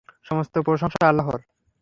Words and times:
সমস্ত 0.25 0.55
প্রশংসা 0.65 1.03
আল্লাহর। 1.09 1.39